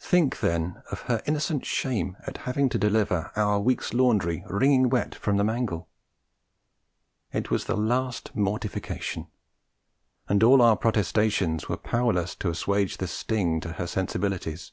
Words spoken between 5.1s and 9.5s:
from the mangle! It was the last mortification;